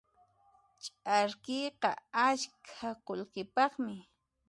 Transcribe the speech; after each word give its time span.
Ch'arkiyqa 0.83 1.91
askha 2.27 2.89
qullqipaqmi. 3.05 3.93